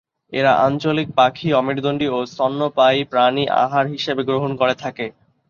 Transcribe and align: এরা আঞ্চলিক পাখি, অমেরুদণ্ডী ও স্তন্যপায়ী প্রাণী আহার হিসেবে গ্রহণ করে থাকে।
এরা 0.33 0.51
আঞ্চলিক 0.65 1.07
পাখি, 1.15 1.47
অমেরুদণ্ডী 1.53 2.07
ও 2.09 2.27
স্তন্যপায়ী 2.27 2.99
প্রাণী 3.11 3.43
আহার 3.63 3.85
হিসেবে 3.93 4.21
গ্রহণ 4.29 4.51
করে 4.57 4.75
থাকে। 4.83 5.05